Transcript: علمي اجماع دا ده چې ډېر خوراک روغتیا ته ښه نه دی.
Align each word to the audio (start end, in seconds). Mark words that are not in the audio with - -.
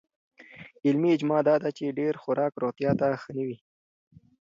علمي 0.85 1.09
اجماع 1.17 1.39
دا 1.47 1.55
ده 1.63 1.69
چې 1.77 1.95
ډېر 1.99 2.13
خوراک 2.21 2.53
روغتیا 2.61 2.91
ته 2.99 3.05
ښه 3.21 3.31
نه 3.37 3.43
دی. 3.47 3.57